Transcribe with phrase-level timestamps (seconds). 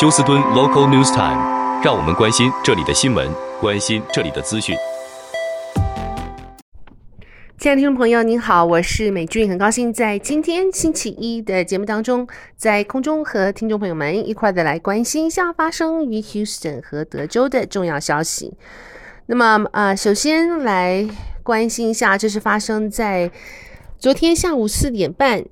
[0.00, 3.28] 休斯敦 Local News Time，让我们关心这里的新闻，
[3.60, 4.76] 关心这里的资讯。
[7.58, 18.54] 亲爱的听众朋友，您好，我是美俊，很高兴在今天星期一的节目当中，在空中和听众朋友们一块的来关心一下发生于 Houston 和德州的重要消息。
[19.26, 21.08] 那么，呃，首先来
[21.42, 23.32] 关心一下，这是发生在
[23.98, 25.44] 昨天下午四点半，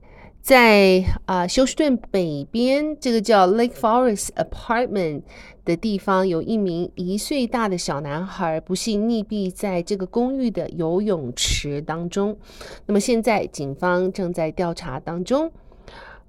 [0.47, 5.23] 在啊、休斯顿北边这个叫 Lake Forest Apartment。
[5.65, 12.39] 的地方有一名一岁大的小男孩不幸溺毙在这个公寓的游泳池当中。
[12.87, 15.51] 那么现在警方正在调查当中。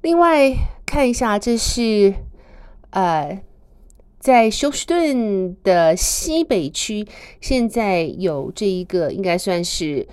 [0.01, 0.51] 另外
[0.87, 2.15] 看一下，这是
[2.89, 3.39] 呃
[4.19, 7.07] 在休斯顿的西北区，
[7.39, 10.07] 现在有这一个应该算是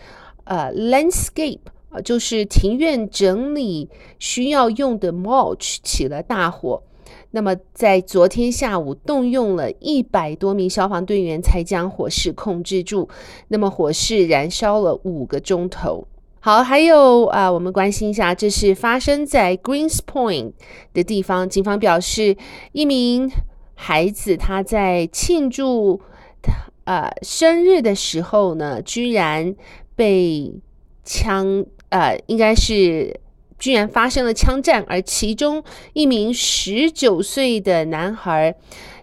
[0.44, 1.60] 呃 landscape
[2.02, 6.82] 就是庭院整理需要用的 mulch 起了大火。
[7.30, 13.08] 那么，在昨天下午，动用了一百多名消防队员才将火势控制住。
[13.48, 16.06] 那么，火势燃烧了五个钟头。
[16.38, 20.52] 好，还有啊，我们关心一下，这是发生在 Greenspoint
[20.92, 21.48] 的地方。
[21.48, 22.36] 警方表示，
[22.72, 23.30] 一名
[23.74, 26.00] 孩子他在庆祝
[26.40, 26.52] 他
[26.84, 29.56] 呃生日的时候呢，居然
[29.96, 30.54] 被
[31.02, 31.64] 枪
[31.94, 33.20] 呃，应该是。
[33.56, 35.62] 居然发生了枪战，而其中
[35.94, 38.56] 一名十九岁的男孩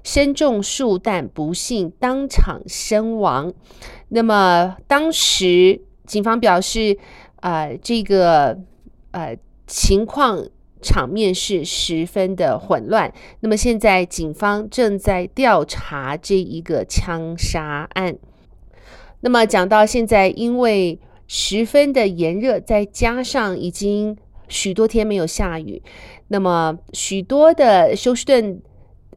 [0.03, 3.52] 身中数弹，不幸当场身亡。
[4.09, 7.00] 那么当时警方表示，
[7.39, 8.59] 呃，这个
[9.12, 10.45] 呃情况
[10.81, 13.12] 场面是十分的混乱。
[13.39, 18.17] 那么现在警方正在调查这一个枪杀案。
[19.22, 21.00] 那么讲到现在，因为
[21.33, 24.17] 十分的炎热，再加上已经
[24.49, 25.81] 许多天没有下雨，
[26.27, 28.61] 那么许多的休斯顿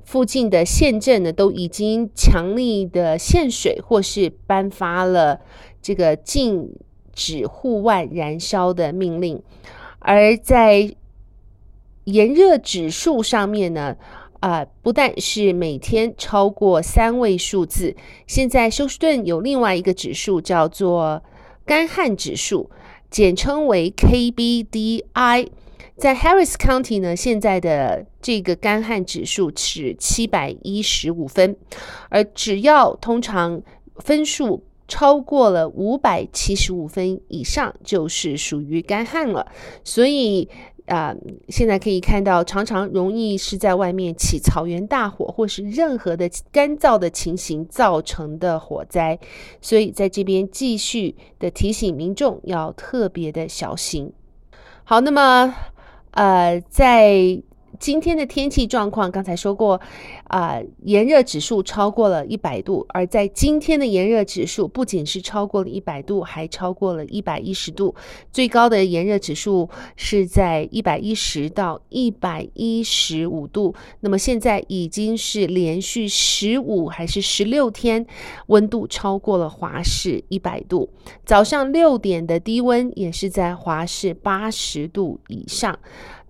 [0.04, 5.40] 附近的县镇呢，都已经强力的限水，或是颁发了
[5.82, 6.76] 这个禁
[7.12, 9.42] 止户外燃烧的命令。
[9.98, 10.94] 而在
[12.04, 13.96] 炎热指数上面呢，
[14.38, 17.96] 啊、不但是每天超过三位数字，
[18.28, 21.20] 现在休斯顿有另外一个指数叫做
[21.64, 22.70] 干旱指数。
[23.10, 25.48] 简称为 KBDI，
[25.96, 31.56] 在 Harris County 呢，现在的这个干旱指数是七百一十五分，
[32.08, 33.62] 而只要通常
[33.96, 39.46] 分数超过了五百七十五分以上，就是属于干旱了，
[39.84, 40.48] 所以。
[40.86, 41.14] 啊、
[41.48, 49.18] 现在可以看到，常常容易是在外面起草原大火，或是任何的干燥的情形造成的火灾，
[49.60, 54.12] 所以在这边继续的提醒民众要特别的小心。
[54.84, 55.54] 好，那么
[56.10, 57.42] 呃，在。
[57.78, 59.80] 今天的天气状况，刚才说过，
[60.24, 62.86] 啊、炎热指数超过了一百度。
[62.90, 67.94] 而在今天的炎热指数，不仅是超过了一百度，还超过了一百一十度。
[68.32, 73.74] 最高的炎热指数是在一百一十到一百一十五度。
[74.00, 78.06] 那么现在已经是连续十五还是十六天，
[78.46, 80.88] 温度超过了华氏一百度。
[81.24, 85.78] 早上六点的低温也是在华氏八十度以上。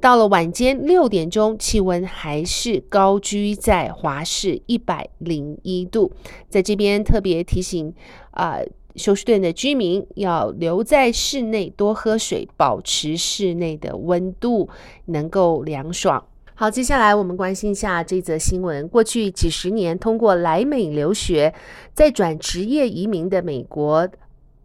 [0.04, 6.12] 到了晚间六点钟，气温还是高居在华氏一百零一度。
[6.50, 7.90] 在这边特别提醒
[8.32, 8.58] 啊、
[8.96, 14.68] 休斯顿的居民要留在室内，多喝水，保持室内的温度
[15.06, 16.22] 能够凉爽。
[16.54, 18.86] 好，接下来我们关心一下这则新闻。
[18.86, 21.54] 过去几十年，通过来美留学
[21.94, 24.06] 再转职业移民的美国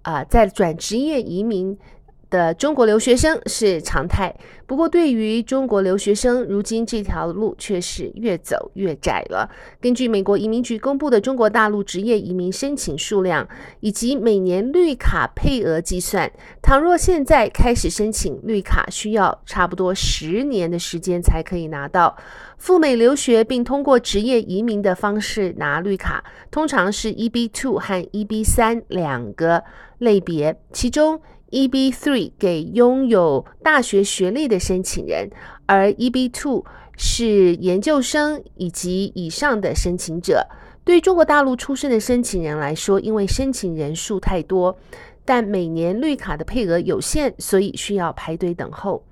[0.02, 1.78] 啊、在转职业移民。
[2.30, 4.34] 的中国留学生是常态，
[4.68, 9.50] 不过对于中国留学生，如今这条路却是越走越窄了。
[9.82, 13.48] 根据美国移民局公布的中国大陆职业移民申请数量
[13.80, 16.32] 以及每年绿卡配额计算，
[16.62, 22.16] 倘若现在开始申请绿卡，需要差不多十年的时间才可以拿到。
[22.58, 29.64] 赴美留学并通过职业移民的方式拿绿卡，通常是 E B two 和 EB3 两个
[29.98, 31.20] 类别，其中。
[31.52, 35.30] EB3 给拥有大学学历的申请人，
[35.66, 36.64] 而 EB2
[36.98, 40.48] 是研究生以及以上的申请者。
[40.84, 44.78] 对中国大陆出生的申请人来说，因为申请人数太多，
[45.24, 49.04] 但每年绿卡的配额有限，所以需要排队等候。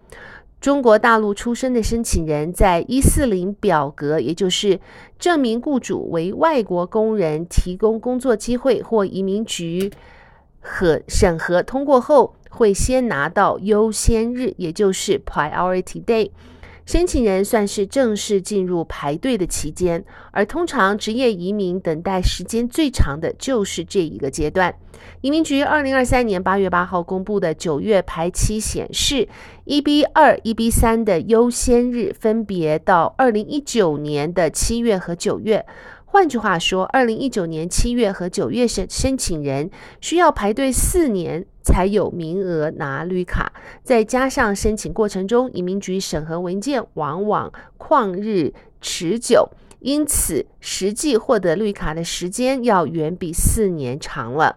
[0.59, 4.79] 中国大陆出生的申请人在140表格，也就是
[5.19, 9.91] 证明雇主为外国工人提供工作机会或移民局。
[10.69, 16.31] 和审核通过后，会先拿到优先日，也就是 Priority Day。
[16.85, 24.73] 申请人算是正式进入排队的期间，而通常职业移民等待时间最长的就是这一个阶段。
[25.19, 29.27] 移民局二零二三年八月八号公布的九月排期显示
[29.65, 35.65] ，EB 二、EB 三的优先日分别到二零一九年的七月和九月。
[36.09, 39.69] 换句话说，二零一九年七月和九月申申请人
[39.99, 43.51] 需要排队四年才有名额拿绿卡，
[43.83, 49.49] 再加上申请过程中移民局审核文件往往旷日持久，
[49.81, 54.55] 因此实际获得绿卡的时间要远比四年长了。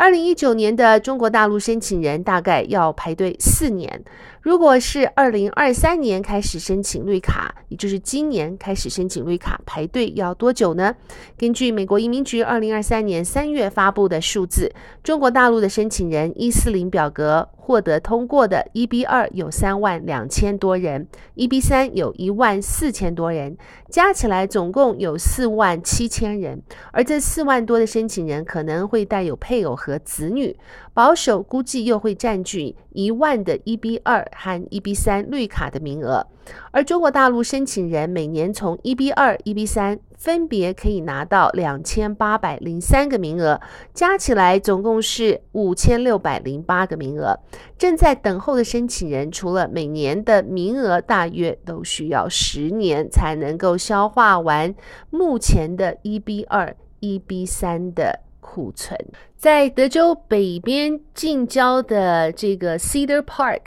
[0.00, 4.02] 二零一九年的中国大陆申请人大概要排队四年。
[4.40, 10.96] 如果是二零二三年开始申请绿卡，也就是今年开始申请绿卡，排队要多久呢？
[11.36, 21.06] 根据美国移民局二零二三年三月发布的数字，中国大陆的申请人一四零表格获得通过的 EB 二有三万两千多人
[21.36, 23.54] ，EB 三有一万四千多人，
[23.90, 26.62] 加起来总共有四万七千人。
[26.92, 30.56] 而这四万多的申请人可能会带有配偶和和子女，
[30.94, 34.26] 保守估计又会占据一万的 EB 二。
[34.32, 36.26] 和 EB 三绿卡的名额，
[36.70, 43.60] 而中国大陆申请人每年从 EB 二、EB 三分别可以拿到两千八百零三个名额，
[43.92, 47.38] 加起来总共是五千六百零八个名额。
[47.76, 54.74] 正在等候的申请人，除了每年的名额，大约都需要十年才能够消化完
[55.10, 58.98] 目前的 EB 二、EB 三的库存。
[59.36, 63.60] 在德州北边近郊的这个 Cedar Park。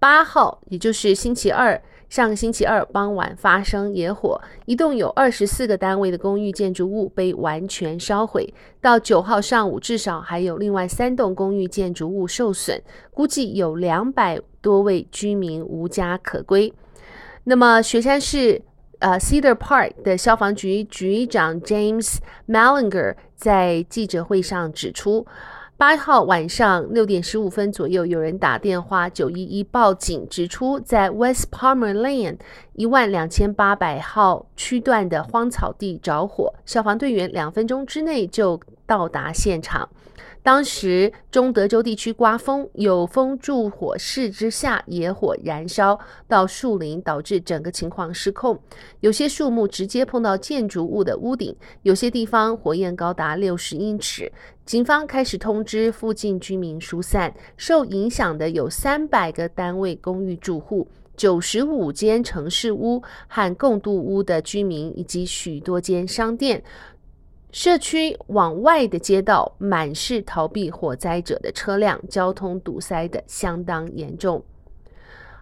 [0.00, 1.78] 八号，也就是星期二，
[2.08, 8.54] 上个星期二傍晚发生野火，一栋有二十四个单位的公寓建筑物被完全烧毁。
[8.80, 16.72] 到九号上午，至少还有另外三栋公寓建筑物受损，估计有两百多位居民无家可归。
[17.44, 18.62] 那么，雪山市
[19.00, 22.16] 呃 Cedar Park 的消防局局长 James
[22.48, 25.26] Malinger 在记者会上指出。
[25.76, 32.36] 八号晚上六点十五分左右，有人打电话九一一报警，指出在 West Palmer Lane
[32.74, 39.88] 一万两千八百号区段的荒草地着火，消防队员两分钟之内就到达现场。
[40.42, 48.58] 当时中德州地区刮风，有风助火势之下，野火燃烧到树林，导致整个情况失控。
[49.00, 54.32] 有些树木直接碰到建筑物的屋顶，有些地方火焰高达六十英尺。
[54.64, 66.62] 警方开始通知附近居民疏散，受影响的有三百个单位公寓住户、九十五间城市屋和共度屋的居民，以及许多间商店。
[67.52, 74.44] 社区往外的街道满是逃避火灾者的车辆，交通堵塞得相当严重。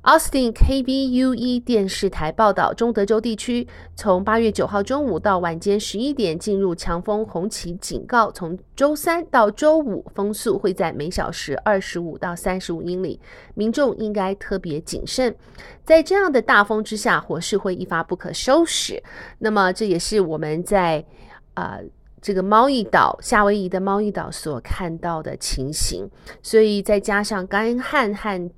[0.04, 13.20] Austin KBUE 电视台报道，中德州地区从八月九号中午到晚间十一点进入强风红旗警告，从周三到周五风速会在每小时二十五到三十五英里，
[13.54, 15.36] 民众应该特别谨慎。
[15.84, 19.02] 在这样的大风之下，火势会一发不可收拾。
[19.40, 21.04] 那么这也是我们在
[21.52, 21.76] 啊。
[21.76, 21.84] 呃
[22.20, 26.08] 这个猫一岛，夏威夷的猫一岛所看到的情形，
[26.42, 28.50] 所以再加上干旱和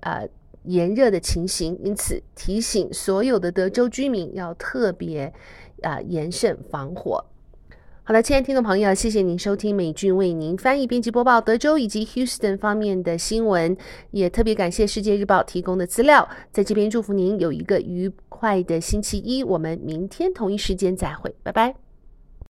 [0.00, 0.28] 呃
[0.64, 5.32] 炎热的情形，因此提醒所有的德州居民要特别
[5.82, 7.24] 啊、呃、严慎防火。
[8.04, 13.76] 好了，亲爱的听众朋友，谢谢您收听美俊为您翻译、编辑、播报德州以及 Houston 方面的新闻，
[14.10, 16.28] 也特别感谢世界日报提供的资料。
[16.50, 21.91] 在这边祝福您有一个愉快的星期一，我们明天同一时间再会，拜拜。